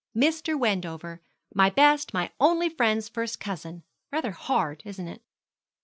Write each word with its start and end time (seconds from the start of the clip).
Mr. 0.17 0.57
Wendover, 0.57 1.21
my 1.53 1.69
best, 1.69 2.11
my 2.11 2.31
only 2.39 2.67
friend's 2.69 3.07
first 3.07 3.39
cousin. 3.39 3.83
Rather 4.11 4.31
hard, 4.31 4.81
isn't 4.83 5.07
it?' 5.07 5.21